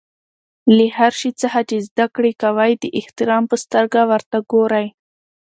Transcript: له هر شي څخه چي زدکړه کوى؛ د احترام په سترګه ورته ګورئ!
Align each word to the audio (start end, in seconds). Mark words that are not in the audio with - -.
له 0.75 0.85
هر 0.97 1.11
شي 1.19 1.29
څخه 1.41 1.59
چي 1.69 1.77
زدکړه 1.87 2.31
کوى؛ 2.41 2.71
د 2.77 2.85
احترام 2.99 3.43
په 3.51 3.55
سترګه 3.63 3.99
ورته 4.11 4.37
ګورئ! 4.51 4.87